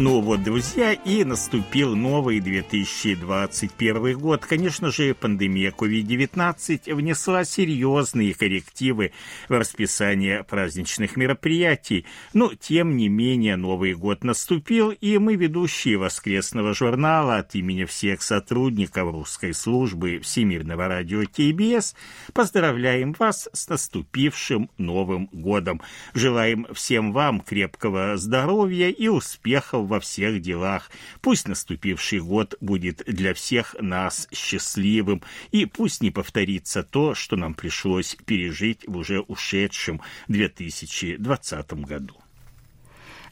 [0.00, 4.46] Ну вот, друзья, и наступил новый 2021 год.
[4.46, 9.10] Конечно же, пандемия COVID-19 внесла серьезные коррективы
[9.48, 12.06] в расписание праздничных мероприятий.
[12.32, 18.22] Но, тем не менее, Новый год наступил, и мы, ведущие воскресного журнала от имени всех
[18.22, 21.96] сотрудников русской службы Всемирного радио КБС,
[22.32, 25.82] поздравляем вас с наступившим Новым годом.
[26.14, 30.90] Желаем всем вам крепкого здоровья и успехов во всех делах.
[31.20, 37.54] Пусть наступивший год будет для всех нас счастливым, и пусть не повторится то, что нам
[37.54, 42.14] пришлось пережить в уже ушедшем 2020 году.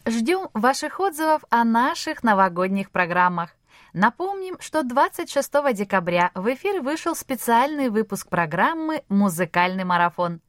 [0.09, 3.51] Ждем ваших отзывов о наших новогодних программах.
[3.93, 10.41] Напомним, что 26 декабря в эфир вышел специальный выпуск программы «Музыкальный марафон».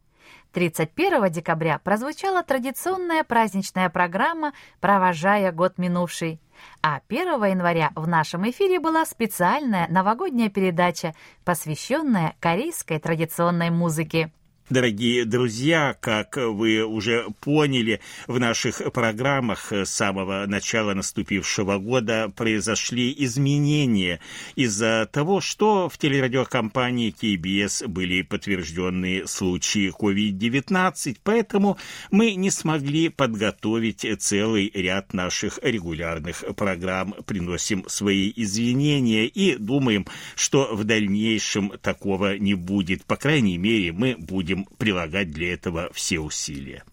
[0.54, 6.40] 31 декабря прозвучала традиционная праздничная программа «Провожая год минувший».
[6.82, 11.14] А 1 января в нашем эфире была специальная новогодняя передача,
[11.46, 14.32] посвященная корейской традиционной музыке.
[14.70, 23.16] Дорогие друзья, как вы уже поняли, в наших программах с самого начала наступившего года произошли
[23.20, 24.20] изменения
[24.58, 31.78] из-за того, что в телерадиокомпании KBS были подтвержденные случаи COVID-19, поэтому
[32.12, 37.16] мы не смогли подготовить целый ряд наших регулярных программ.
[37.26, 43.06] Приносим свои извинения и думаем, что в дальнейшем такого не будет.
[43.06, 46.84] По крайней мере, мы будем будем прилагать для этого все усилия.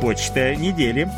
[0.00, 1.08] Почта недели.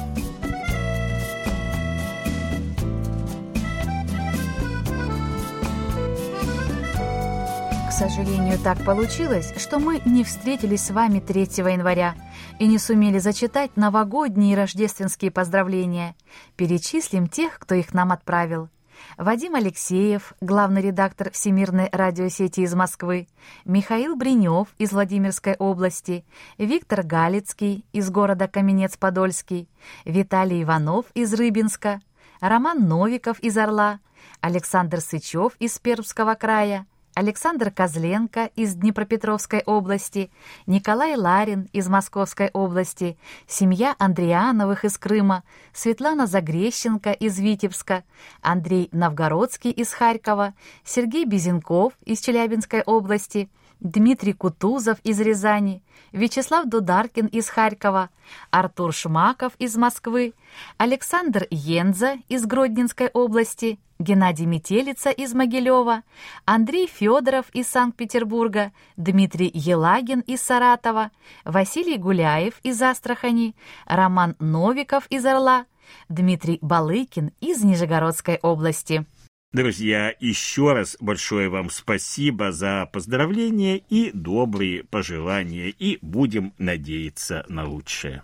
[7.89, 12.15] К сожалению, так получилось, что мы не встретились с вами 3 января
[12.59, 16.15] и не сумели зачитать новогодние и рождественские поздравления.
[16.57, 18.71] Перечислим тех, кто их нам отправил.
[19.19, 23.29] Вадим Алексеев, главный редактор Всемирной радиосети из Москвы,
[23.67, 26.25] Михаил Бринев из Владимирской области,
[26.57, 29.69] Виктор Галицкий из города Каменец-Подольский,
[30.07, 32.01] Виталий Иванов из Рыбинска,
[32.41, 34.01] Роман Новиков из Орла,
[34.41, 40.31] Александр Сычев из Пермского края, Александр Козленко из Днепропетровской области,
[40.67, 43.17] Николай Ларин из Московской области,
[43.47, 48.05] семья Андриановых из Крыма, Светлана Загрещенко из Витебска,
[48.43, 50.53] Андрей Новгородский из Харькова,
[50.85, 53.49] Сергей Безенков из Челябинской области–
[53.81, 55.83] Дмитрий Кутузов из Рязани,
[56.13, 58.11] Вячеслав Дударкин из Харькова,
[58.51, 60.33] Артур Шмаков из Москвы,
[60.79, 66.03] Александр Йенза из Гродненской области, Геннадий Метелица из Могилева,
[66.45, 71.11] Андрей Федоров из Санкт-Петербурга, Дмитрий Елагин из Саратова,
[71.45, 73.55] Василий Гуляев из Астрахани,
[73.87, 75.67] Роман Новиков из Орла,
[76.09, 79.07] Дмитрий Балыкин из Нижегородской области.
[79.53, 87.65] Друзья, еще раз большое вам спасибо за поздравления и добрые пожелания, и будем надеяться на
[87.65, 88.23] лучшее.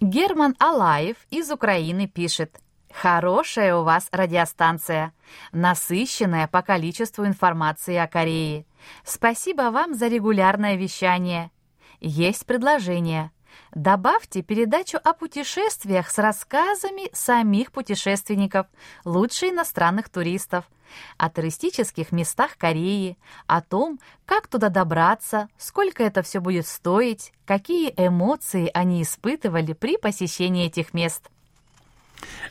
[0.00, 2.60] Герман Алаев из Украины пишет.
[2.92, 5.12] Хорошая у вас радиостанция,
[5.52, 8.66] насыщенная по количеству информации о Корее.
[9.04, 11.50] Спасибо вам за регулярное вещание.
[12.00, 13.30] Есть предложение–
[13.74, 18.66] Добавьте передачу о путешествиях с рассказами самих путешественников,
[19.04, 20.64] лучше иностранных туристов,
[21.16, 23.16] о туристических местах Кореи,
[23.46, 29.96] о том, как туда добраться, сколько это все будет стоить, какие эмоции они испытывали при
[29.96, 31.30] посещении этих мест.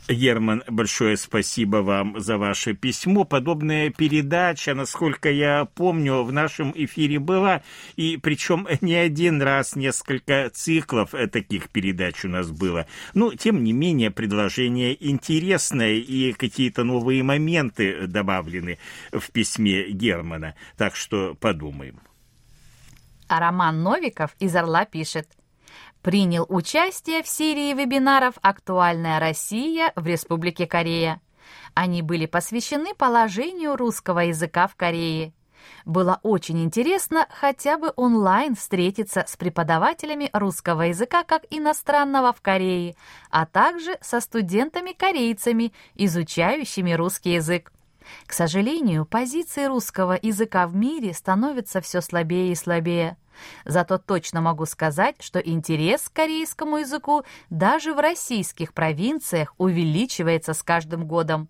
[0.08, 3.24] Герман, большое спасибо вам за ваше письмо.
[3.24, 7.62] Подобная передача, насколько я помню, в нашем эфире была,
[7.96, 12.88] и причем не один раз, несколько циклов таких передач у нас было.
[13.14, 18.80] Но, тем не менее, предложение интересное, и какие-то новые моменты добавлены
[19.12, 20.56] в письме Германа.
[20.78, 22.00] Так что подумаем.
[23.28, 25.28] А Роман Новиков из «Орла» пишет–
[26.02, 31.22] принял участие в серии вебинаров «Актуальная Россия» в Республике Корея.
[31.74, 35.34] Они были посвящены положению русского языка в Корее.
[35.86, 42.96] Было очень интересно хотя бы онлайн встретиться с преподавателями русского языка как иностранного в Корее,
[43.30, 47.72] а также со студентами-корейцами, изучающими русский язык.
[48.26, 53.18] К сожалению, позиции русского языка в мире становятся все слабее и слабее.
[53.66, 60.64] Зато точно могу сказать, что интерес к корейскому языку даже в российских провинциях увеличивается с
[60.64, 61.50] каждым годом.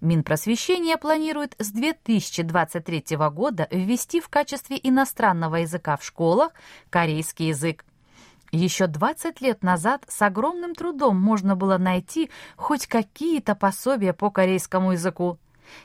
[0.00, 6.52] Минпросвещение планирует с 2023 года ввести в качестве иностранного языка в школах
[6.90, 7.84] корейский язык.
[8.52, 14.92] Еще 20 лет назад с огромным трудом можно было найти хоть какие-то пособия по корейскому
[14.92, 15.38] языку.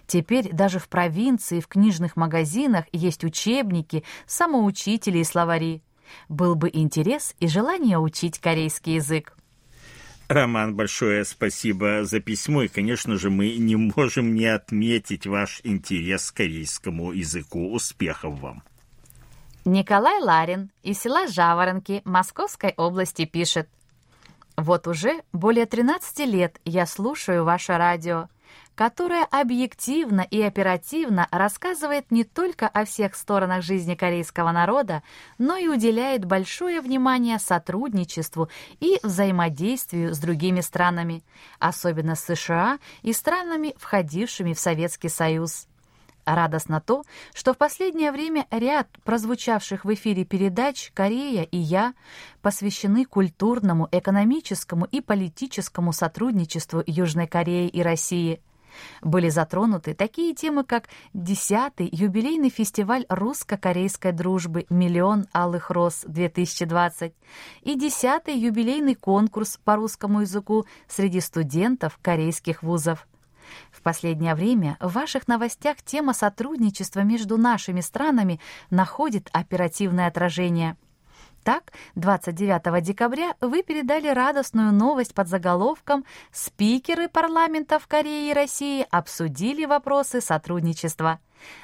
[0.07, 5.81] Теперь даже в провинции, в книжных магазинах есть учебники, самоучители и словари.
[6.27, 9.35] Был бы интерес и желание учить корейский язык.
[10.27, 12.63] Роман, большое спасибо за письмо.
[12.63, 17.73] И, конечно же, мы не можем не отметить ваш интерес к корейскому языку.
[17.73, 18.63] Успехов вам!
[19.65, 23.69] Николай Ларин из села Жаворонки Московской области пишет.
[24.55, 28.29] Вот уже более 13 лет я слушаю ваше радио
[28.79, 35.03] которая объективно и оперативно рассказывает не только о всех сторонах жизни корейского народа,
[35.37, 38.47] но и уделяет большое внимание сотрудничеству
[38.79, 41.25] и взаимодействию с другими странами,
[41.59, 45.67] особенно США и странами, входившими в Советский Союз.
[46.23, 47.03] Радостно то,
[47.33, 51.95] что в последнее время ряд прозвучавших в эфире передач «Корея» и «Я»
[52.41, 58.39] посвящены культурному, экономическому и политическому сотрудничеству Южной Кореи и России–
[59.01, 67.13] были затронуты такие темы, как 10-й юбилейный фестиваль русско-корейской дружбы «Миллион алых роз-2020»
[67.61, 73.07] и 10-й юбилейный конкурс по русскому языку среди студентов корейских вузов.
[73.71, 78.39] В последнее время в ваших новостях тема сотрудничества между нашими странами
[78.69, 80.77] находит оперативное отражение–
[81.43, 89.65] так, 29 декабря вы передали радостную новость под заголовком «Спикеры парламентов Кореи и России обсудили
[89.65, 91.19] вопросы сотрудничества».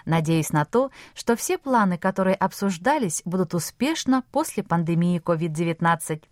[0.06, 6.24] Надеюсь на то, что все планы, которые обсуждались, будут успешно после пандемии COVID-19.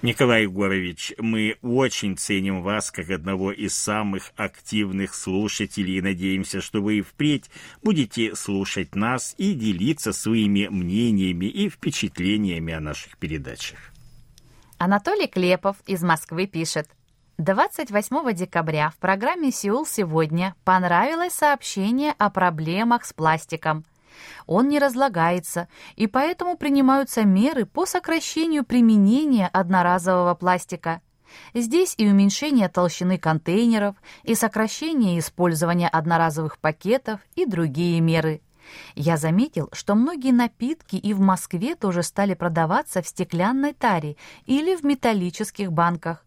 [0.00, 6.80] Николай Егорович, мы очень ценим вас как одного из самых активных слушателей и надеемся, что
[6.80, 7.50] вы и впредь
[7.82, 13.78] будете слушать нас и делиться своими мнениями и впечатлениями о наших передачах.
[14.78, 16.88] Анатолий Клепов из Москвы пишет.
[17.38, 23.84] 28 декабря в программе «Сеул сегодня» понравилось сообщение о проблемах с пластиком–
[24.46, 31.00] он не разлагается, и поэтому принимаются меры по сокращению применения одноразового пластика.
[31.54, 38.40] Здесь и уменьшение толщины контейнеров, и сокращение использования одноразовых пакетов, и другие меры.
[38.94, 44.16] Я заметил, что многие напитки и в Москве тоже стали продаваться в стеклянной таре
[44.46, 46.24] или в металлических банках.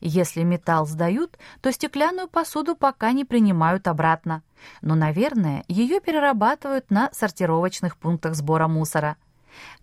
[0.00, 4.42] Если металл сдают, то стеклянную посуду пока не принимают обратно.
[4.80, 9.16] Но, наверное, ее перерабатывают на сортировочных пунктах сбора мусора.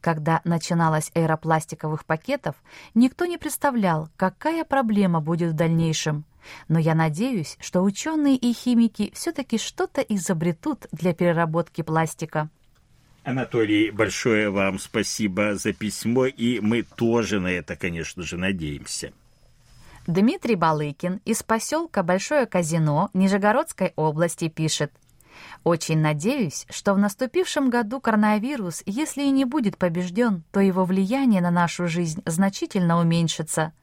[0.02, 2.56] Когда начиналась эра пластиковых пакетов,
[2.96, 6.26] никто не представлял, какая проблема будет в дальнейшем.
[6.68, 12.50] Но я надеюсь, что ученые и химики все-таки что-то изобретут для переработки пластика.
[13.24, 19.14] Анатолий, большое вам спасибо за письмо, и мы тоже на это, конечно же, надеемся.
[20.08, 24.92] Дмитрий Балыкин из поселка Большое Казино Нижегородской области пишет.
[25.64, 31.42] «Очень надеюсь, что в наступившем году коронавирус, если и не будет побежден, то его влияние
[31.42, 33.74] на нашу жизнь значительно уменьшится».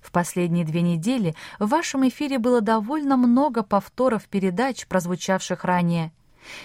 [0.00, 6.12] В последние две недели в вашем эфире было довольно много повторов передач, прозвучавших ранее.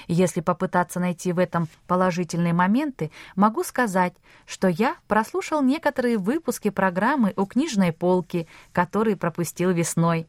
[0.07, 4.13] Если попытаться найти в этом положительные моменты, могу сказать,
[4.45, 10.27] что я прослушал некоторые выпуски программы у книжной полки, которые пропустил весной.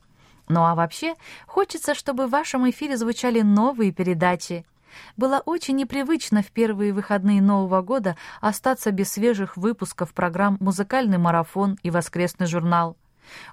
[0.48, 1.14] Ну а вообще,
[1.46, 4.64] хочется, чтобы в вашем эфире звучали новые передачи.
[5.16, 11.78] Было очень непривычно в первые выходные Нового года остаться без свежих выпусков программ «Музыкальный марафон»
[11.82, 12.96] и «Воскресный журнал».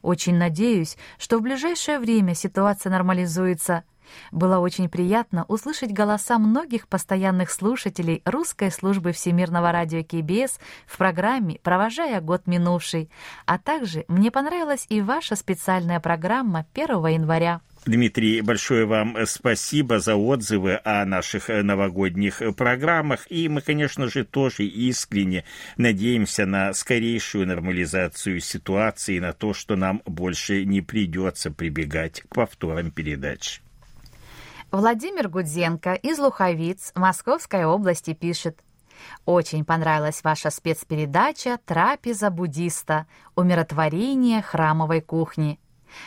[0.02, 3.84] Очень надеюсь, что в ближайшее время ситуация нормализуется.
[4.32, 11.60] Было очень приятно услышать голоса многих постоянных слушателей русской службы Всемирного радио КБС в программе
[11.64, 13.10] «Провожая год минувший»,
[13.46, 17.62] а также мне понравилась и ваша специальная программа 1 января.
[17.86, 23.26] Дмитрий, большое вам спасибо за отзывы о наших новогодних программах.
[23.32, 25.46] И мы, конечно же, тоже искренне
[25.78, 32.92] надеемся на скорейшую нормализацию ситуации, на то, что нам больше не придется прибегать к повторам
[32.92, 33.62] передач.
[34.72, 38.62] Владимир Гудзенко из Луховиц Московской области пишет.
[39.26, 43.06] Очень понравилась ваша спецпередача «Трапеза буддиста.
[43.36, 45.60] Умиротворение храмовой кухни».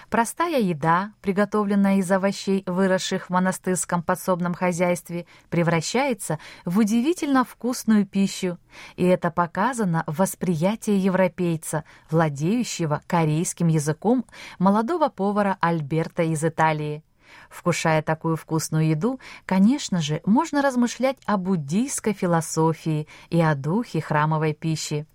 [0.08, 8.56] Простая еда, приготовленная из овощей, выросших в монастырском подсобном хозяйстве, превращается в удивительно вкусную пищу,
[8.96, 14.24] и это показано в восприятии европейца, владеющего корейским языком
[14.58, 17.04] молодого повара Альберта из Италии.
[17.48, 24.54] Вкушая такую вкусную еду, конечно же, можно размышлять о буддийской философии и о духе храмовой
[24.54, 25.06] пищи.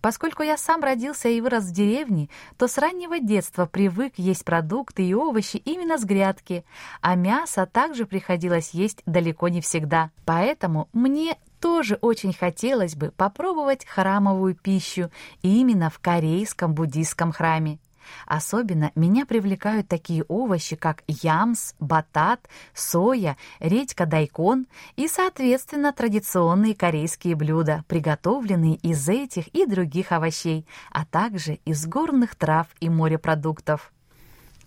[0.00, 5.04] Поскольку я сам родился и вырос в деревне, то с раннего детства привык есть продукты
[5.04, 6.64] и овощи именно с грядки,
[7.00, 10.10] а мясо также приходилось есть далеко не всегда.
[10.24, 15.10] Поэтому мне тоже очень хотелось бы попробовать храмовую пищу
[15.42, 17.78] именно в корейском буддийском храме.
[18.26, 27.34] Особенно меня привлекают такие овощи, как ямс, батат, соя, редька дайкон и, соответственно, традиционные корейские
[27.34, 33.92] блюда, приготовленные из этих и других овощей, а также из горных трав и морепродуктов.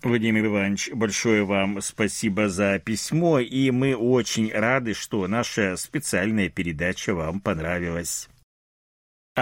[0.02, 7.14] Владимир Иванович, большое вам спасибо за письмо, и мы очень рады, что наша специальная передача
[7.14, 8.30] вам понравилась.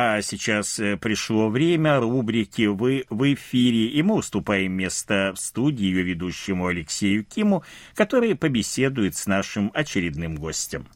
[0.00, 5.86] А сейчас э, пришло время рубрики «Вы в эфире», и мы уступаем место в студии
[5.86, 7.64] ее ведущему Алексею Киму,
[7.96, 10.86] который побеседует с нашим очередным гостем.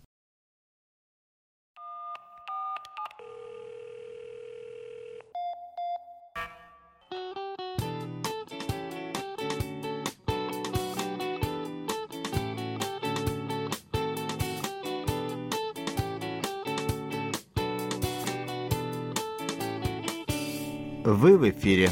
[21.22, 21.88] Вы в эфире.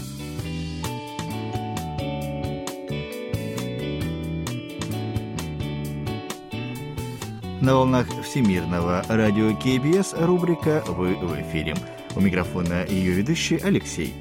[7.60, 11.76] На волнах Всемирного радио КБС рубрика «Вы в эфире».
[12.16, 14.14] У микрофона ее ведущий Алексей.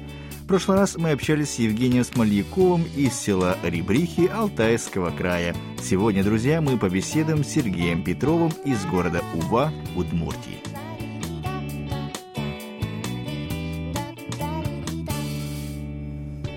[0.44, 5.56] В прошлый раз мы общались с Евгением Смольяковым из села Ребрихи Алтайского края.
[5.82, 10.60] Сегодня, друзья, мы побеседуем с Сергеем Петровым из города Ува, Удмуртии.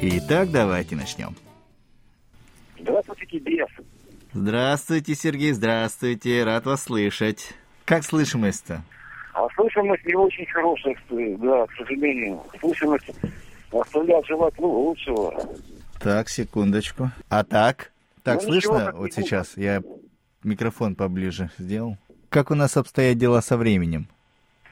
[0.05, 1.33] Итак, давайте начнем.
[2.77, 3.69] Здравствуйте, Кибес.
[4.33, 7.53] Здравствуйте, Сергей, здравствуйте, рад вас слышать.
[7.85, 8.81] Как слышимость-то?
[9.33, 12.43] А слышимость не очень хорошая, да, к сожалению.
[12.59, 13.11] Слышимость
[13.71, 15.55] оставляет желать лучшего.
[16.01, 17.09] Так, секундочку.
[17.29, 17.93] А так?
[18.23, 19.55] Так, ну, слышно ничего, вот сейчас?
[19.55, 19.81] Я
[20.43, 21.95] микрофон поближе сделал.
[22.27, 24.07] Как у нас обстоят дела со временем?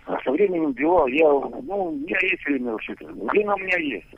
[0.08, 3.06] А со временем дела, я, ну, у меня есть время вообще-то.
[3.06, 4.10] Время у меня есть.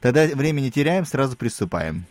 [0.00, 2.04] Тогда время не теряем, сразу приступаем.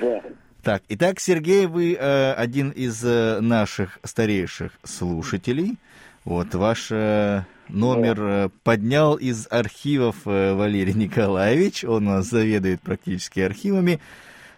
[0.00, 0.22] Да.
[0.62, 5.78] Так, итак, Сергей, вы э, один из э, наших старейших слушателей.
[6.24, 11.84] Вот ваш э, номер э, поднял из архивов э, Валерий Николаевич.
[11.84, 14.00] Он у нас заведует практически архивами.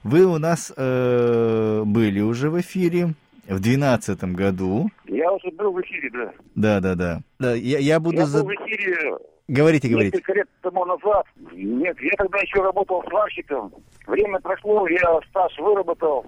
[0.02, 3.14] Вы у нас э, были уже в эфире
[3.46, 4.90] в двенадцатом году.
[5.06, 6.32] Я уже был в эфире, да.
[6.56, 7.20] Да, да, да.
[7.38, 8.16] да я, я буду...
[8.16, 9.18] Я был в эфире
[9.52, 10.16] Говорите, говорите.
[10.16, 11.26] Несколько лет тому назад.
[11.52, 13.70] Нет, я тогда еще работал сварщиком.
[14.06, 16.24] Время прошло, я стаж выработал,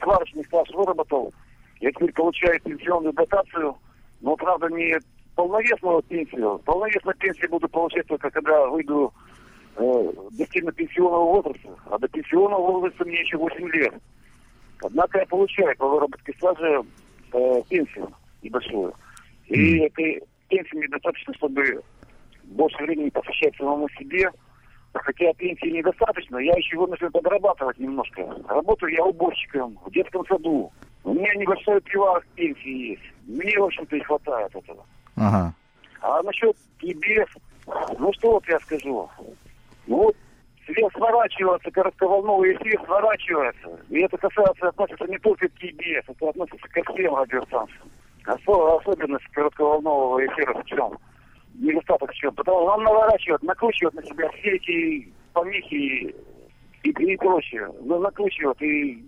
[0.00, 1.34] сварочный стаж выработал.
[1.80, 3.76] Я теперь получаю пенсионную дотацию,
[4.20, 4.96] но, правда, не
[5.34, 6.60] полновесную пенсию.
[6.64, 9.12] Полновесную пенсию буду получать только когда выйду
[9.74, 11.68] э, достигну пенсионного возраста.
[11.90, 13.94] А до пенсионного возраста мне еще 8 лет.
[14.84, 16.84] Однако я получаю по выработке стажа
[17.32, 18.08] э, пенсию
[18.40, 18.94] небольшую.
[19.46, 19.86] И mm.
[19.86, 21.82] этой пенсии мне достаточно, чтобы
[22.46, 24.30] больше времени посвящать самому себе.
[24.92, 28.22] Хотя пенсии недостаточно, я еще вынужден подрабатывать немножко.
[28.48, 30.72] Работаю я уборщиком в детском саду.
[31.04, 33.02] У меня небольшой привар к пенсии есть.
[33.26, 34.84] Мне, в общем-то, и хватает этого.
[35.16, 35.54] Ага.
[36.00, 37.30] А насчет ЕБС,
[37.98, 39.08] ну что вот я скажу.
[39.86, 40.16] Ну вот
[40.64, 43.78] свет сворачивается, коротковолновый эфир сворачивается.
[43.88, 47.90] И это касается, относится не только к ЕБС, это относится ко всем радиостанциям.
[48.24, 50.98] Особенность коротковолнового эфира в чем?
[51.58, 52.32] Недостаток чего.
[52.32, 56.14] Потому что он наворачивает, накручивает на себя все эти помехи
[56.82, 57.68] и, и прочее.
[57.82, 59.04] Ну, накручивает и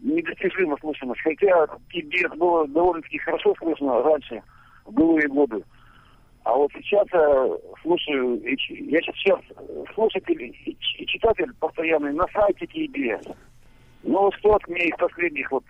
[0.00, 1.20] недостижимо слышимость.
[1.22, 4.42] Хотя TBS было довольно-таки хорошо слышно раньше,
[4.84, 5.62] в былые годы.
[6.44, 7.48] А вот сейчас я
[7.82, 9.40] слушаю, я сейчас
[9.94, 13.36] слушатель и читатель постоянный на сайте TBS.
[14.04, 15.64] Ну, что от мне из последних вот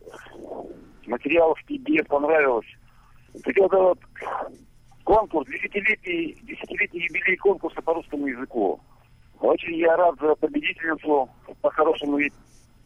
[1.06, 2.66] материалов TBS понравилось.
[3.44, 3.98] Так это вот
[5.08, 8.78] конкурс, десятилетний, десятилетний юбилей конкурса по русскому языку.
[9.40, 11.30] Очень я рад за победительницу.
[11.62, 12.34] По-хорошему ведь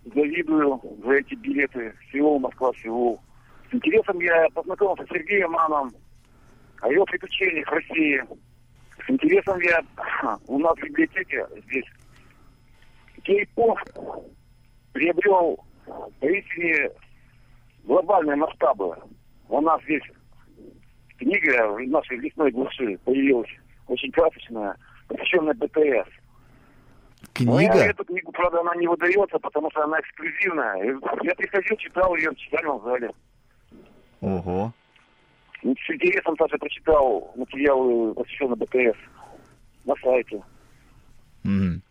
[0.04, 1.92] завидую за эти билеты.
[2.12, 3.20] Сеул, Москва, Сеул.
[3.68, 5.92] С интересом я познакомился с Сергеем Маном
[6.80, 8.22] о его приключениях в России.
[9.04, 9.82] С интересом я
[10.46, 11.86] у нас в библиотеке здесь
[13.24, 13.80] кей-поп
[14.92, 15.58] приобрел
[16.20, 16.88] поистине
[17.82, 18.94] глобальные масштабы.
[19.48, 20.04] У нас здесь
[21.22, 23.50] книга в нашей лесной глуши появилась,
[23.86, 24.76] очень красочная,
[25.08, 26.10] посвященная БТС.
[27.32, 27.52] Книга?
[27.52, 30.98] Ну, эту книгу, правда, она не выдается, потому что она эксклюзивная.
[31.22, 33.10] Я приходил, читал ее в читальном зале.
[34.20, 34.72] Ого.
[35.62, 38.98] Ну, с интересом также прочитал материалы, посвященные БТС
[39.84, 40.42] на сайте.
[41.44, 41.82] Мгм.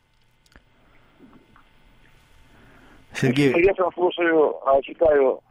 [3.14, 5.42] Сергей, интересом слушаю, а, читаю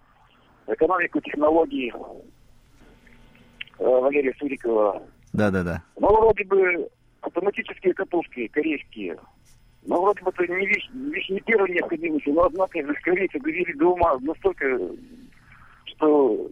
[0.67, 1.99] экономику технологий э,
[3.81, 5.03] Валерия Сурикова.
[5.33, 5.83] да-да-да.
[5.99, 6.89] Ну, вроде бы
[7.23, 9.19] автоматические катушки корейские.
[9.87, 13.89] Ну, вроде бы это не вещь, вещь не первой необходимости, но однако корейцы довели до
[13.89, 14.79] ума настолько,
[15.87, 16.51] что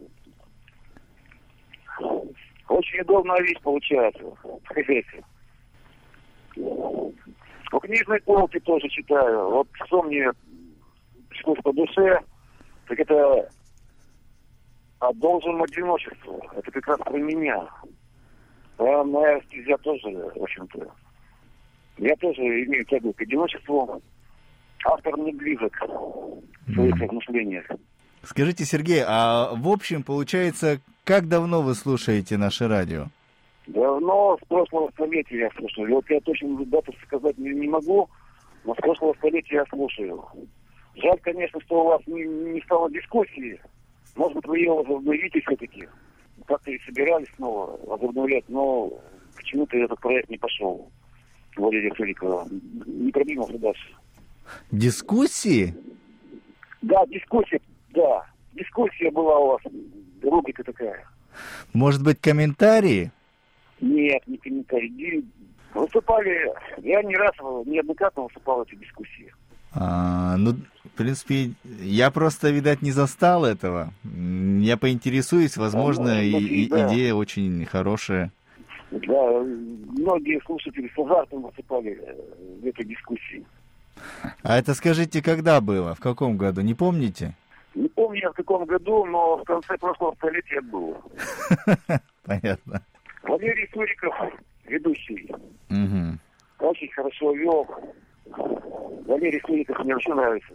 [2.68, 5.22] очень удобная вещь получается в хозяйстве.
[7.70, 9.50] По книжной полке тоже читаю.
[9.50, 10.30] Вот что мне
[11.28, 12.20] пришлось по душе,
[12.86, 13.50] так это
[15.00, 16.42] о должном одиночеству.
[16.56, 17.68] Это как раз про меня.
[18.78, 20.86] А моя стезя тоже, в общем-то.
[21.98, 24.00] Я тоже имею тягу к одиночеству.
[24.84, 27.02] Автор мне близок в своих Мгм.
[27.02, 27.66] размышлениях.
[28.22, 33.06] Скажите, Сергей, а в общем, получается, как давно вы слушаете наше радио?
[33.66, 35.88] Давно, с прошлого столетия я слушаю.
[35.88, 38.08] И Вот я точно дату сказать не, не могу,
[38.64, 40.24] но с прошлого столетия я слушаю.
[40.96, 43.60] Жаль, конечно, что у вас не, не стало дискуссии.
[44.18, 45.88] Может быть, вы ее возобновите все-таки.
[46.46, 48.92] Как-то и собирались снова возобновлять, но
[49.36, 50.90] почему-то этот проект не пошел.
[51.56, 52.48] Валерия Ферикова.
[52.86, 53.94] Не продвинулся дальше.
[54.72, 55.72] Дискуссии?
[56.82, 57.60] Да, дискуссия,
[57.90, 58.26] да.
[58.54, 59.62] Дискуссия была у вас,
[60.22, 61.06] рубрика такая.
[61.72, 63.12] Может быть, комментарии?
[63.80, 64.88] Нет, не комментарий.
[64.90, 65.24] Ди-
[65.74, 67.32] Выступали, я не раз,
[67.66, 69.32] неоднократно выступал в этой дискуссии.
[69.80, 73.92] А, ну, в принципе, я просто, видать, не застал этого.
[74.04, 76.88] Я поинтересуюсь, возможно, А, ну, и- да.
[76.88, 78.32] идея очень хорошая.
[78.90, 82.14] Да, многие слушатели с азартом выступали э,
[82.62, 83.44] в этой дискуссии.
[84.42, 85.94] А это скажите, когда было?
[85.94, 86.62] В каком году?
[86.62, 87.34] Не помните?
[87.74, 91.00] Не помню я в каком году, но в конце прошлого столетия было.
[92.24, 92.82] Понятно.
[93.22, 94.14] Валерий Суриков,
[94.66, 95.30] ведущий,
[95.68, 96.18] Мгм.
[96.58, 97.66] очень хорошо вел.
[99.06, 100.54] Валерий Суриков мне очень нравится.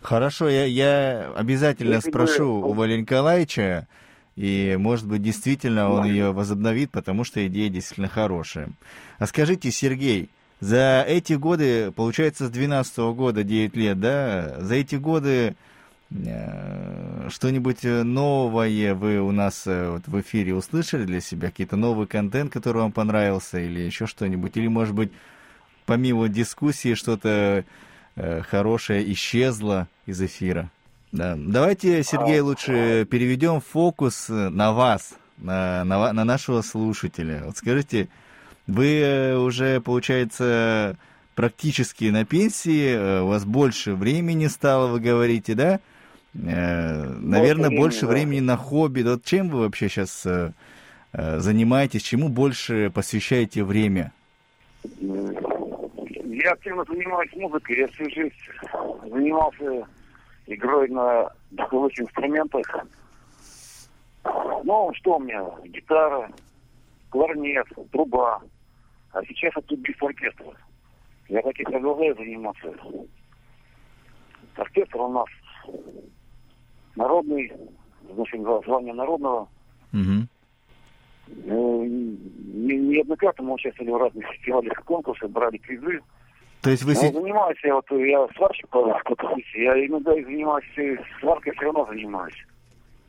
[0.00, 3.88] Хорошо, я, я обязательно Если бы- спрошу у Валерия Николаевича,
[4.36, 8.68] и, может быть, действительно он ее возобновит, потому что идея действительно хорошая.
[9.18, 14.94] А скажите, Сергей, за эти годы, получается, с 12 года 9 лет, да, за эти
[14.94, 15.56] годы
[16.10, 21.48] э, что-нибудь новое вы у нас э, вот в эфире услышали для себя?
[21.48, 24.56] Какие-то новый контент, который вам понравился, или еще что-нибудь?
[24.56, 25.10] Или, может быть,
[25.88, 27.64] помимо дискуссии что-то
[28.14, 30.70] э, хорошее исчезло из эфира?
[31.12, 31.34] Да.
[31.38, 37.42] Давайте, Сергей, лучше переведем фокус э, на вас, на, на, на нашего слушателя.
[37.46, 38.08] Вот скажите,
[38.66, 40.98] вы э, уже, получается,
[41.34, 45.80] практически на пенсии, у вас больше времени стало, вы говорите, да?
[46.34, 48.08] Наверное, больше да.
[48.08, 49.00] времени на хобби.
[49.02, 50.26] Вот чем вы вообще сейчас
[51.12, 54.12] занимаетесь, чему больше посвящаете время?
[56.48, 57.76] Я активно занимаюсь музыкой.
[57.76, 58.32] Я всю жизнь
[59.02, 59.86] занимался
[60.46, 62.86] игрой на духовых инструментах.
[64.64, 65.44] Ну, что у меня?
[65.66, 66.30] Гитара,
[67.10, 68.40] кларнет, труба.
[69.12, 70.46] А сейчас это тубист оркестра.
[71.28, 72.74] Я так и продолжаю заниматься.
[74.56, 75.26] Оркестр у нас
[76.96, 77.52] народный,
[78.10, 79.48] значит, звание народного.
[81.26, 86.00] Не- неоднократно мы участвовали в разных фестивалях и конкурсах, брали призы.
[86.62, 86.94] То есть вы...
[86.94, 88.82] Ну, занимаюсь я, вот я сварщик по,
[89.14, 90.64] профессии, я иногда и занимаюсь,
[91.20, 92.46] сваркой все равно занимаюсь.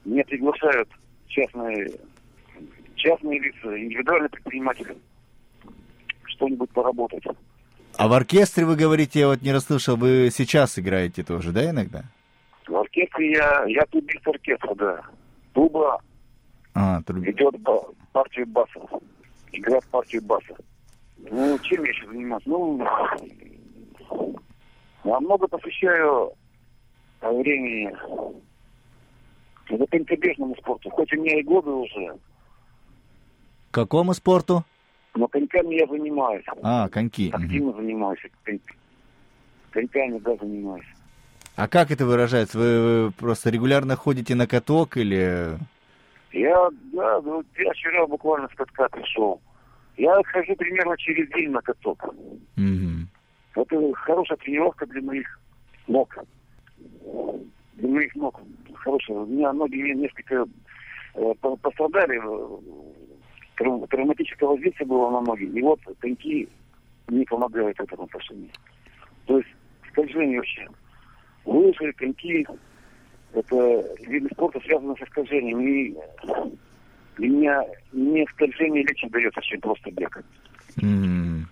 [0.05, 0.89] Меня приглашают
[1.27, 1.91] частные,
[2.95, 4.95] частные лица, индивидуальные предприниматели,
[6.25, 7.23] что-нибудь поработать.
[7.97, 12.03] А в оркестре, вы говорите, я вот не расслышал, вы сейчас играете тоже, да, иногда?
[12.67, 15.01] В оркестре я, я тубист оркестра, да.
[15.53, 15.99] Туба
[16.75, 17.55] А, труб- ведет
[18.13, 18.79] партию баса,
[19.51, 20.55] играет партию баса.
[21.29, 22.43] Ну, чем я еще занимаюсь?
[22.45, 22.79] Ну,
[25.03, 26.33] я много посвящаю
[27.21, 27.91] времени
[29.67, 30.89] это конькобежному спорту.
[30.89, 32.17] Хоть у меня и годы уже,
[33.71, 34.63] Какому спорту?
[35.15, 36.45] но коньками я занимаюсь.
[36.63, 37.29] А, коньки.
[37.33, 38.19] Активно занимаюсь.
[38.45, 38.59] Конь-
[39.71, 40.85] Коньками, да, занимаюсь.
[41.55, 42.57] А как это выражается?
[42.57, 45.57] Вы просто регулярно ходите на каток или...
[46.31, 49.41] Я, да, ну, я вчера буквально с катка пришел.
[49.99, 52.13] Я хожу примерно через день на каток.
[52.55, 53.09] Мгм.
[53.55, 55.39] Это хорошая тренировка для моих
[55.87, 56.17] ног.
[57.73, 58.39] Для моих ног.
[58.75, 59.17] Хорошая.
[59.17, 60.45] У меня ноги несколько
[61.15, 62.17] э, по- пострадали.
[63.57, 65.43] трав- Травматическое воздействие было на ноги.
[65.43, 66.47] И вот коньки
[67.09, 68.49] не помогают в этом отношении.
[69.25, 69.49] То есть
[69.91, 70.65] скольжение вообще.
[71.43, 72.47] Лыжи, коньки,
[73.33, 75.59] это виды спорта связаны со скольжением.
[75.59, 75.93] И
[77.19, 80.23] для меня не скольжение легче дается, чем просто бег.
[80.77, 81.47] Мгм.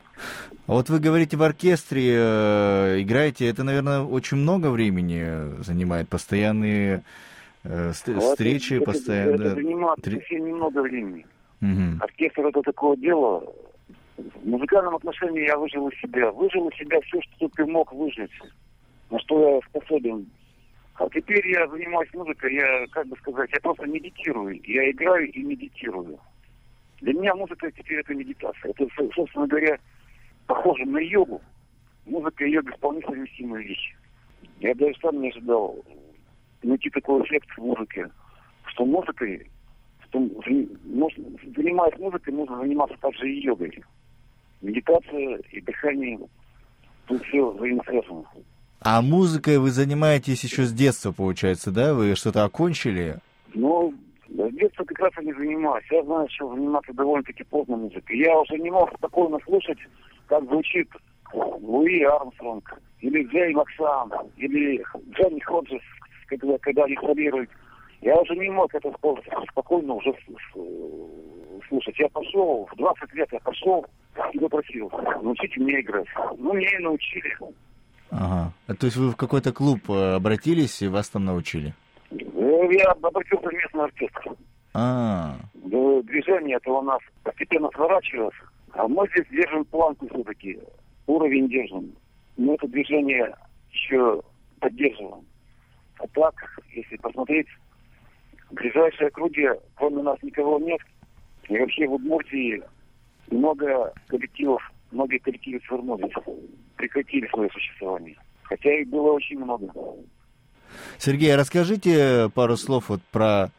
[0.67, 6.09] А вот вы говорите в оркестре, э, играете, это, наверное, очень много времени э, занимает,
[6.09, 7.03] постоянные
[7.63, 9.35] э, ст- встречи, это, постоянно...
[9.35, 11.25] Это, занимает Три- совсем немного времени.
[11.61, 11.99] Мгм.
[12.01, 13.43] Оркестр это такое дело.
[14.17, 16.31] В музыкальном отношении я выжил из себя.
[16.31, 18.31] Выжил из себя все, что только мог выжить.
[19.09, 20.25] На что я способен.
[20.97, 24.59] А теперь я занимаюсь музыкой, я, как бы сказать, я просто медитирую.
[24.63, 26.19] Я играю и медитирую.
[27.01, 28.71] Для меня музыка теперь это медитация.
[28.71, 29.77] Это, со- собственно говоря,
[30.47, 31.41] похоже на йогу.
[32.05, 33.95] Музыка и йога вполне совместимые вещи.
[34.59, 35.83] Я даже сам не ожидал
[36.63, 38.09] найти такой эффект в музыке,
[38.65, 39.47] что музыкой
[40.09, 41.23] что можно,
[41.55, 43.83] занимаясь музыкой, нужно заниматься также и йогой.
[44.61, 46.19] Медитация и дыхание.
[47.07, 48.23] Тут все взаимосвязано.
[48.79, 51.93] А музыкой вы занимаетесь еще с детства, получается, да?
[51.93, 53.17] Вы что-то окончили?
[53.53, 53.91] Но
[54.29, 55.85] с детства как раз и не занимаюсь.
[55.91, 58.19] Я знаю, что заниматься довольно-таки поздно музыкой.
[58.19, 59.79] Я уже не мог спокойно слушать,
[60.27, 60.89] как звучит
[61.33, 65.81] Луи Армстронг, или Джей Максан, или Джонни Ходжес,
[66.27, 67.49] когда, когда они солируют.
[68.01, 69.19] Я уже не мог это спо-
[69.51, 70.13] спокойно уже
[71.67, 71.97] слушать.
[71.97, 73.85] Я пошел, в 20 лет я пошел
[74.33, 76.07] и попросил, научите меня играть.
[76.37, 77.35] Ну, меня и научили.
[78.11, 78.51] Ага.
[78.67, 81.73] А То есть вы в какой-то клуб э, обратились и вас там научили?
[82.11, 84.31] Э, Я обратился в местный оркестр.
[84.73, 88.39] А, Да, движение это у нас постепенно сворачивается,
[88.73, 90.59] а мы здесь держим планку все-таки,
[91.07, 91.93] уровень держим.
[92.37, 93.35] Мы это движение
[93.71, 94.21] еще
[94.59, 95.25] поддерживаем.
[95.99, 96.35] А так,
[96.73, 97.47] если посмотреть,
[98.51, 100.79] в ближайшие округе, кроме нас никого нет,
[101.49, 102.61] и вообще в Удмуртии
[103.31, 106.13] много коллективов, многие коллективы свернулись,
[106.75, 108.15] прекратили свое существование.
[108.43, 109.73] Хотя их было очень много.
[110.97, 113.51] Сергей, а расскажите пару слов вот про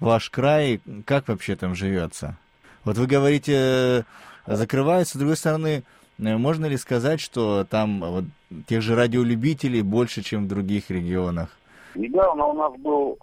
[0.00, 2.36] ваш край, как вообще там живется?
[2.84, 4.02] Вот вы говорите, э,
[4.46, 5.82] закрывается, с другой стороны,
[6.18, 8.24] э, можно ли сказать, что там вот,
[8.66, 11.58] тех же радиолюбителей больше, чем в других регионах?
[11.94, 13.18] Недавно у нас был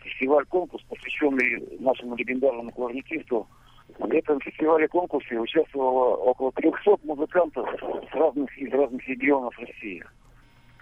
[0.00, 3.46] фестиваль-конкурс, посвященный нашему легендарному кларнетисту.
[4.02, 7.68] В этом фестивале-конкурсе участвовало около 300 музыкантов
[8.10, 10.04] с разных, из разных регионов России.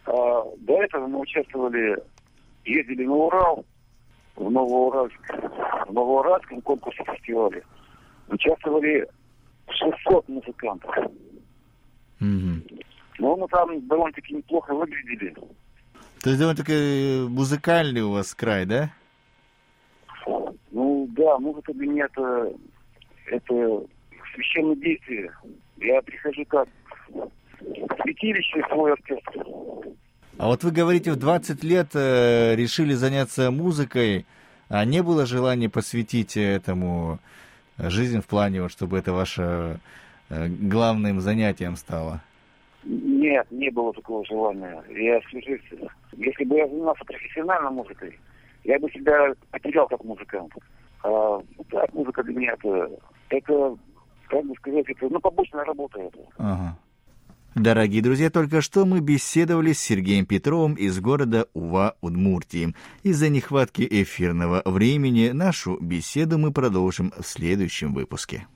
[0.07, 2.03] А до этого мы участвовали,
[2.65, 3.65] ездили на Урал,
[4.37, 5.21] в Новоуральск.
[5.87, 7.63] В Новоуральском конкурсе фестивале
[8.29, 9.07] участвовали
[9.69, 10.97] 600 музыкантов.
[12.21, 12.63] Мгм.
[13.19, 15.35] Но мы там довольно-таки неплохо выглядели.
[16.23, 18.91] То есть довольно-таки музыкальный у вас край, да?
[20.71, 22.53] Ну да, музыка для меня это,
[23.31, 23.85] это
[24.35, 25.31] священное действие.
[25.79, 26.69] Я прихожу как
[27.09, 29.45] в святилище свой оркестр.
[30.39, 34.25] А вот вы говорите, в 20 лет э, решили заняться музыкой,
[34.69, 37.19] а не было желания посвятить этому
[37.77, 39.81] жизнь в плане, вот, чтобы это ваше
[40.31, 42.23] э, главным занятием стало?
[42.85, 44.83] Нет, не было такого желания.
[44.89, 45.61] Я жизнь,
[46.17, 48.19] если бы я занимался профессионально музыкой,
[48.65, 50.53] я бы себя потерял как музыкант.
[51.03, 51.41] А
[51.71, 52.91] так, музыка для меня это,
[53.31, 53.77] это,
[54.29, 56.19] как бы сказать, это, ну, побочная работа это.
[56.39, 56.79] Ага.
[57.57, 62.75] Дорогие друзья, только что мы беседовали с Сергеем Петровым из города Ува, Удмуртии.
[63.03, 68.47] Из-за нехватки эфирного времени нашу беседу мы продолжим в следующем выпуске.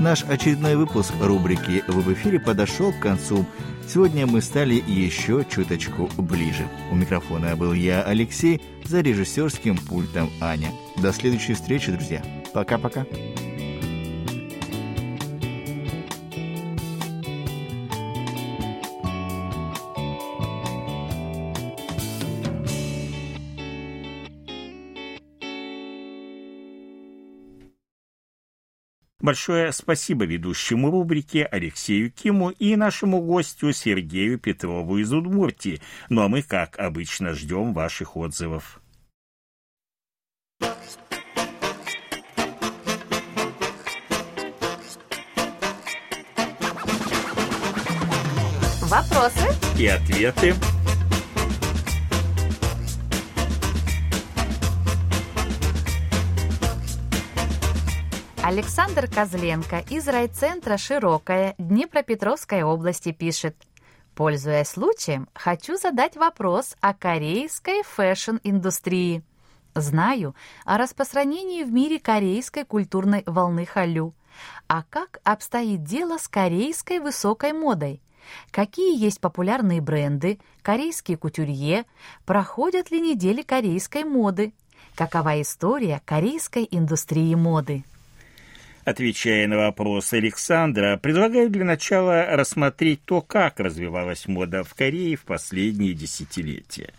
[0.00, 3.46] Наш очередной выпуск рубрики «Вы в эфире» подошел к концу.
[3.88, 6.66] Сегодня мы стали еще чуточку ближе.
[6.90, 10.72] У микрофона был я, Алексей, за режиссерским пультом Аня.
[10.96, 12.22] До следующей встречи, друзья.
[12.52, 13.06] Пока-пока.
[29.24, 35.80] Большое спасибо ведущему рубрике Алексею Киму и нашему гостю Сергею Петрову из Удмуртии.
[36.10, 38.82] Ну а мы, как обычно, ждем ваших отзывов.
[48.82, 50.54] Вопросы и ответы.
[58.46, 63.56] Александр Козленко из райцентра «Широкая» Днепропетровской области пишет.
[64.14, 69.22] Пользуясь случаем, хочу задать вопрос о корейской фэшн-индустрии.
[69.74, 74.12] Знаю о распространении в мире корейской культурной волны халю.
[74.68, 78.02] А как обстоит дело с корейской высокой модой?
[78.50, 81.86] Какие есть популярные бренды, корейские кутюрье,
[82.26, 84.52] проходят ли недели корейской моды?
[84.94, 87.84] Какова история корейской индустрии моды?
[88.84, 95.22] Отвечая на вопрос Александра, предлагаю для начала рассмотреть то, как развивалась мода в Корее в
[95.22, 96.92] последние десятилетия.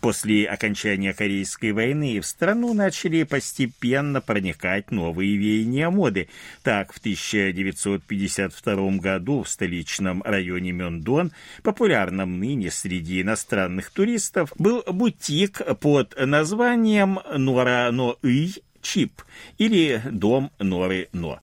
[0.00, 6.28] После окончания Корейской войны в страну начали постепенно проникать новые веяния моды.
[6.62, 15.60] Так, в 1952 году в столичном районе Мёндон, популярном ныне среди иностранных туристов, был бутик
[15.80, 19.22] под названием «Нора Но Ый Чип
[19.58, 21.40] или Дом Норы Но.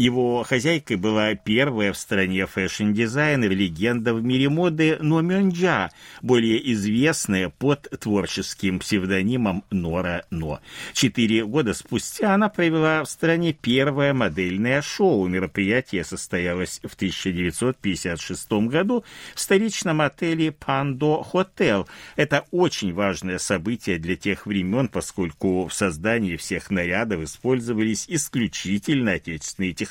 [0.00, 5.90] Его хозяйкой была первая в стране фэшн-дизайнер, легенда в мире моды Но Мёнджа,
[6.22, 10.60] более известная под творческим псевдонимом Нора Но.
[10.94, 15.28] Четыре года спустя она провела в стране первое модельное шоу.
[15.28, 21.86] Мероприятие состоялось в 1956 году в столичном отеле Пандо Хотел.
[22.16, 29.74] Это очень важное событие для тех времен, поскольку в создании всех нарядов использовались исключительно отечественные
[29.74, 29.89] технологии,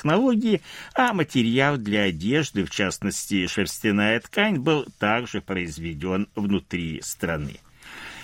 [0.94, 7.56] а материал для одежды, в частности шерстяная ткань, был также произведен внутри страны.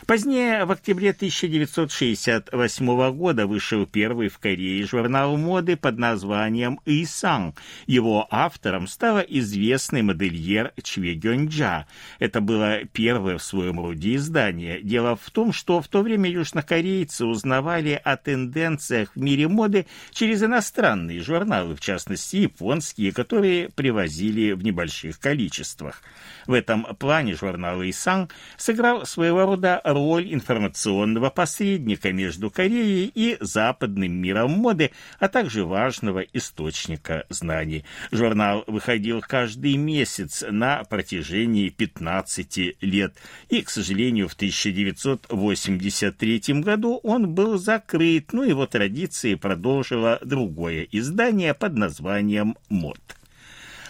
[0.07, 7.57] Позднее, в октябре 1968 года, вышел первый в Корее журнал моды под названием «Исан».
[7.89, 11.89] Его автором стала известный модельер Чве Гёнджа.
[12.21, 14.81] Это было первое в своем роде издание.
[14.81, 20.41] Дело в том, что в то время южнокорейцы узнавали о тенденциях в мире моды через
[20.41, 26.01] иностранные журналы, в частности японские, которые привозили в небольших количествах.
[26.47, 34.13] В этом плане журнал «Исан» сыграл своего рода роль информационного посредника между Кореей и западным
[34.13, 37.85] миром моды, а также важного источника знаний.
[38.13, 43.17] Журнал выходил каждый месяц на протяжении 15 лет,
[43.49, 51.53] и, к сожалению, в 1983 году он был закрыт, но его традиции продолжило другое издание
[51.55, 53.16] под названием «Мод».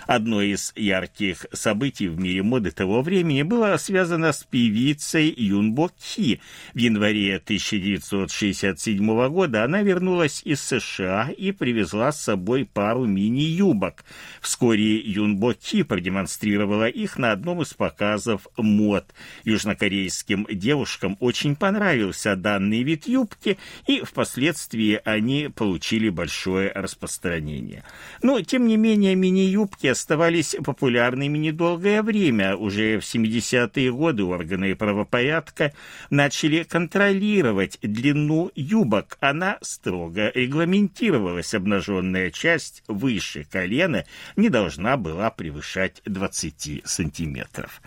[0.07, 6.41] Одно из ярких событий в мире моды того времени было связано с певицей Юнбо Ки.
[6.75, 14.05] В январе 1967 года она вернулась из США и привезла с собой пару мини-юбок.
[14.41, 19.13] Вскоре Юнбо Ки продемонстрировала их на одном из показов мод.
[19.43, 27.83] Южнокорейским девушкам очень понравился данный вид юбки, и впоследствии они получили большое распространение.
[28.23, 32.57] Но, тем не менее, мини-юбки оставались популярными недолгое время.
[32.57, 35.73] Уже в 70-е годы органы правопорядка
[36.11, 39.17] начали контролировать длину юбок.
[39.21, 41.55] Она строго регламентировалась.
[41.55, 44.05] Обнаженная часть выше колена
[44.37, 47.81] не должна была превышать 20 сантиметров.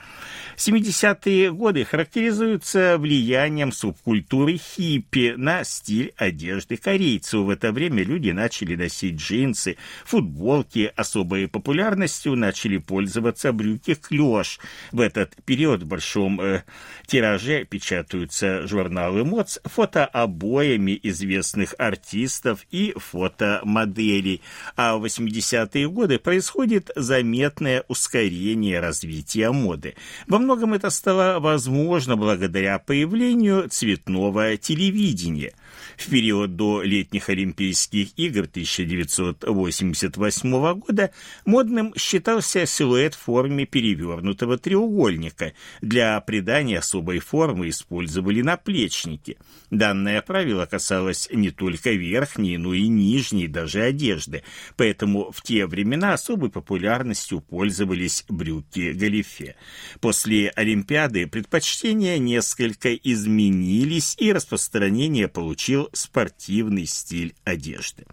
[0.57, 7.41] 70-е годы характеризуются влиянием субкультуры хиппи на стиль одежды корейцев.
[7.41, 10.91] В это время люди начали носить джинсы, футболки.
[10.95, 11.47] Особой
[11.99, 14.59] популярностью начали пользоваться брюки клеш.
[14.91, 16.63] В этот период в большом э,
[17.05, 24.41] тираже печатаются журналы мод с фотообоями известных артистов и фотомоделей.
[24.75, 29.95] А в 80-е годы происходит заметное ускорение развития моды.
[30.27, 35.53] Во многом это стало возможно благодаря появлению цветного телевидения.
[35.99, 41.11] В период до летних Олимпийских игр 1988 года
[41.43, 45.51] модным считался силуэт в форме перевернутого треугольника.
[45.81, 49.37] Для придания особой формы использовали наплечники.
[49.71, 54.43] Данное правило касалось не только верхней, но и нижней даже одежды,
[54.77, 59.57] поэтому в те времена особой популярностью пользовались брюки галифе.
[59.99, 68.05] После Олимпиады предпочтения несколько изменились, и распространение получил спортивный стиль одежды.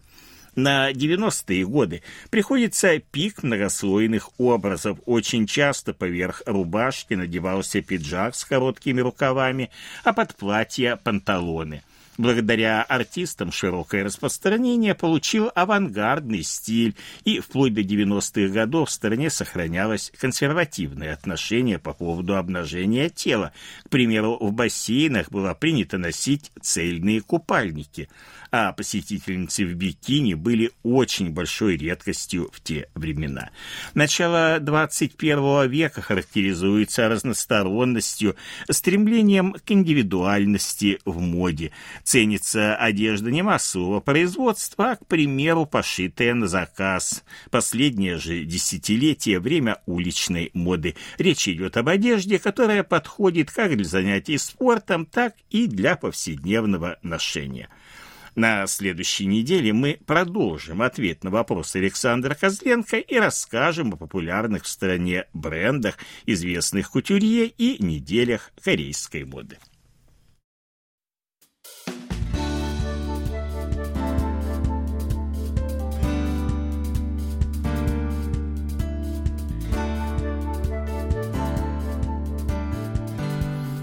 [0.57, 4.99] На 90-е годы приходится пик многослойных образов.
[5.05, 9.71] Очень часто поверх рубашки надевался пиджак с короткими рукавами,
[10.03, 11.83] а под платье– панталоны.
[12.18, 20.12] Благодаря артистам широкое распространение получил авангардный стиль, и вплоть до 90-х годов в стране сохранялось
[20.18, 23.52] консервативное отношение по поводу обнажения тела.
[23.85, 28.09] К примеру, в бассейнах было принято носить цельные купальники–
[28.50, 33.50] а посетительницы в бикини были очень большой редкостью в те времена.
[33.94, 38.37] Начало 21 века характеризуется разносторонностью,
[38.70, 41.72] стремлением к индивидуальности в моде.
[42.02, 47.24] Ценится одежда не массового производства, а, к примеру, пошитая на заказ.
[47.50, 50.94] Последнее же десятилетие– время уличной моды.
[51.18, 57.68] Речь идет об одежде, которая подходит как для занятий спортом, так и для повседневного ношения.
[58.37, 64.68] На следующей неделе мы продолжим ответ на вопрос Александра Козленко и расскажем о популярных в
[64.68, 65.96] стране брендах,
[66.27, 69.57] известных кутюрье и неделях корейской моды.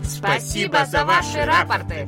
[0.04, 2.08] Спасибо за ваши рапорты!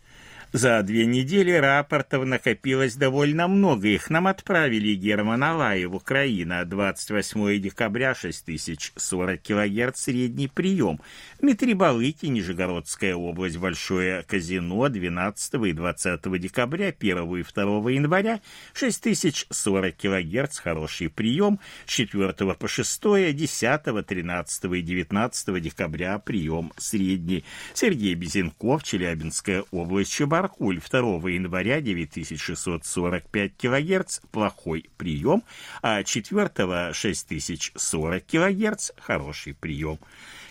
[0.53, 3.87] За две недели рапортов накопилось довольно много.
[3.87, 10.99] Их нам отправили Герман Алаев, Украина, 28 декабря, 6040 кГц, средний прием.
[11.39, 18.41] Дмитрий Балыки, Нижегородская область, Большое казино, 12 и 20 декабря, 1 и 2 января,
[18.73, 21.61] 6040 кГц, хороший прием.
[21.85, 23.01] С 4 по 6,
[23.33, 27.45] 10, 13 и 19 декабря, прием средний.
[27.73, 35.43] Сергей Безенков, Челябинская область, Чебар, Аркуль 2 января 9645 кГц– плохой прием,
[35.83, 39.99] а 4 6040 кГц– хороший прием.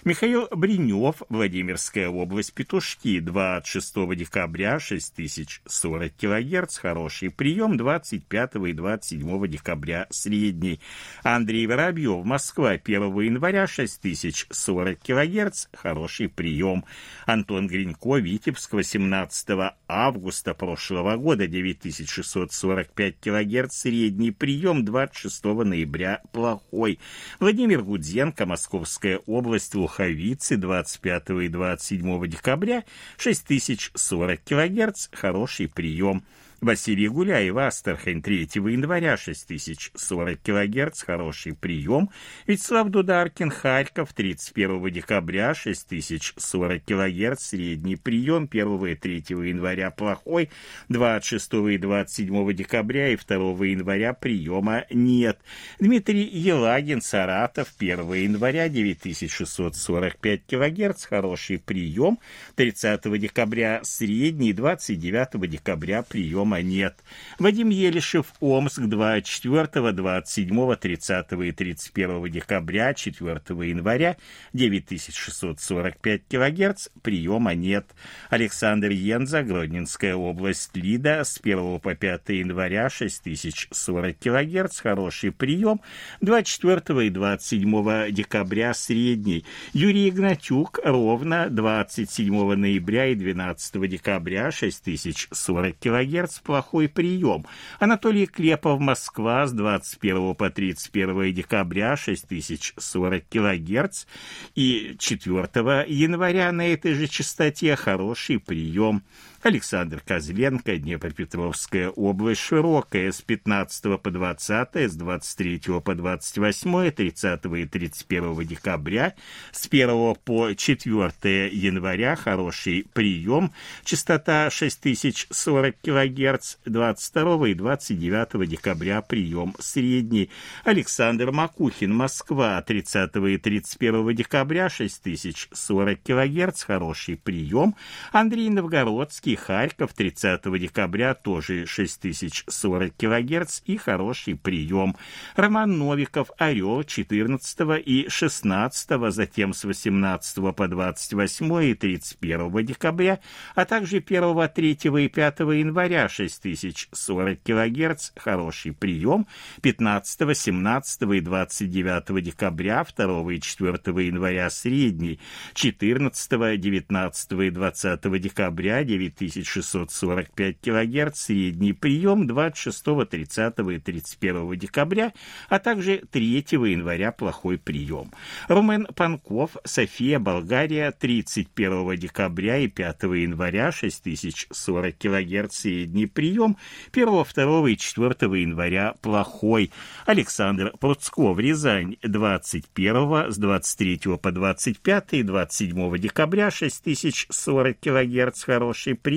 [0.03, 10.07] Михаил Бринев, Владимирская область, Петушки, 26 декабря, 6040 кГц, хороший прием, 25 и 27 декабря,
[10.09, 10.81] средний.
[11.23, 16.87] Андрей Воробьев, Москва, 1 января, 6040 кГц, хороший прием.
[17.27, 26.99] Антон Гринько, Витебск, 18 августа прошлого года, 9645 кГц, средний прием, 26 ноября, плохой.
[27.39, 32.85] Владимир Гудзенко, Московская область, Луховицы 25 и 27 декабря
[33.19, 36.23] 6040 кГц, хороший прием.
[36.61, 42.11] Василий Гуляев, Астрахань, 3 января, 6040 кГц, хороший прием.
[42.47, 48.47] Вячеслав Дударкин, Харьков, 31 декабря, 6040 кГц, средний прием.
[48.51, 50.51] 1 и 3 января плохой,
[50.91, 55.39] 26 и 27 декабря и 2 января приема нет.
[55.79, 62.19] Дмитрий Елагин, Саратов, 1 января, 9645 кГц, хороший прием.
[62.57, 67.05] 30 декабря средний, 29 декабря прием дома нет.
[67.39, 74.17] Вадим Елишев, Омск, 24, 27, 30 и 31 декабря, 4 января,
[74.53, 77.87] 9645 кГц, приема нет.
[78.31, 85.81] Александр Янза, Гродненская область, Лида, с 1 по 5 января, 6040 кГц, хороший прием,
[86.21, 89.45] 24 и 27 декабря, средний.
[89.73, 97.47] Юрий Игнатюк, ровно 27 ноября и 12 декабря, 6040 кГц, плохой прием.
[97.79, 104.07] Анатолий Клепов, Москва, с 21 по 31 декабря 6040 килогерц.
[104.55, 109.03] И 4 января на этой же частоте хороший прием.
[109.43, 117.65] Александр Козленко, Днепропетровская область, широкая, с 15 по 20, с 23 по 28, 30 и
[117.65, 119.15] 31 декабря,
[119.51, 129.55] с 1 по 4 января хороший прием, частота 6040 кГц, 22 и 29 декабря прием
[129.59, 130.29] средний.
[130.65, 137.75] Александр Макухин, Москва, 30 и 31 декабря 6040 кГц, хороший прием.
[138.13, 144.97] Андрей Новгородский, Курский, Харьков 30 декабря тоже 6040 кГц и хороший прием.
[145.37, 153.21] Роман Новиков, Орел 14 и 16, затем с 18 по 28 и 31 декабря,
[153.55, 159.27] а также 1, 3 и 5 января 6040 кГц, хороший прием.
[159.63, 165.21] 15, 17 и 29 декабря, 2 и 4 января средний.
[165.55, 175.13] 14, 19 и 20 декабря 9 6645 кГц, средний прием 26, 30 и 31 декабря,
[175.49, 178.13] а также 3 января плохой прием.
[178.49, 186.57] Румен Панков, София, Болгария, 31 декабря и 5 января 6040 кГц, средний прием,
[186.93, 189.71] 1, 2 и 4 января плохой.
[190.07, 199.10] Александр Пруцков, Рязань, 21 с 23 по 25 и 27 декабря 6040 кГц, хороший прием.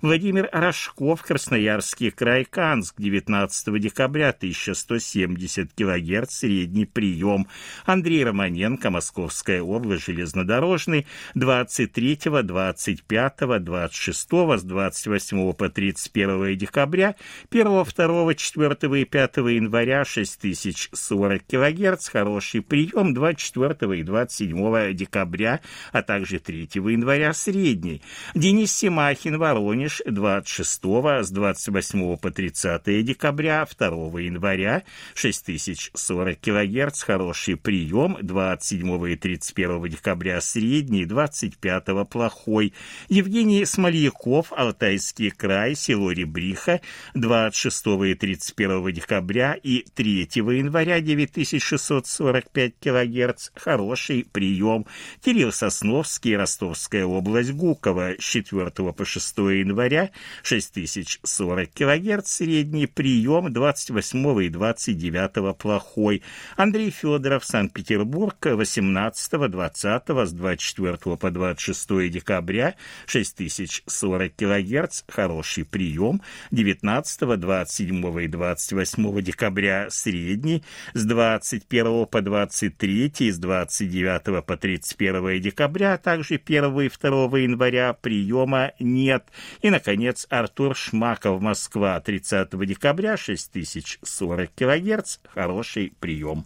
[0.00, 7.46] Владимир Рожков, Красноярский край, Канск, 19 декабря 1170 кГц, средний прием.
[7.84, 17.14] Андрей Романенко, Московская область, железнодорожный, 23, 25, 26, с 28 по 31 декабря,
[17.50, 25.60] 1, 2, 4 и 5 января 6040 кГц, хороший прием, 24 и 27 декабря,
[25.92, 28.02] а также 3 января средний.
[28.34, 28.72] Денис
[29.12, 30.80] Семахин, Воронеж, 26
[31.22, 34.84] с 28 по 30 декабря, 2 января
[35.14, 42.72] 6040 кГц, хороший прием, 27 и 31 декабря средний, 25 плохой.
[43.10, 46.80] Евгений Смольяков, Алтайский край, село Ребриха,
[47.14, 54.86] 26 и 31 декабря и 3 января 9645 кГц, хороший прием.
[55.22, 60.10] Кирилл Сосновский, Ростовская область, Гуково, с 4 по 6 января
[60.42, 66.22] 6040 кГц, средний прием, 28 и 29 плохой.
[66.56, 72.74] Андрей Федоров, Санкт-Петербург, 18, 20 с 24 по 26 декабря
[73.06, 80.62] 6040 кГц, хороший прием, 19, 27 и 28 декабря средний,
[80.94, 87.38] с 21 по 23 и с 29 по 31 декабря, а также 1 и 2
[87.38, 89.24] января приема нет.
[89.60, 96.44] И, наконец, Артур Шмаков, Москва, 30 декабря 6040 кГц, хороший прием.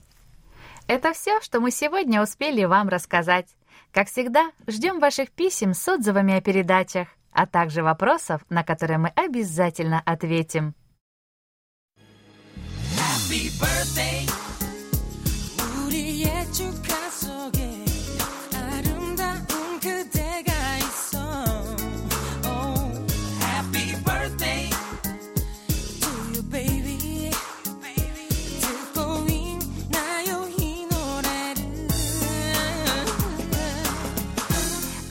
[0.86, 3.46] Это все, что мы сегодня успели вам рассказать.
[3.92, 9.08] Как всегда, ждем ваших писем с отзывами о передачах, а также вопросов, на которые мы
[9.16, 10.74] обязательно ответим.
[12.96, 14.26] Happy birthday.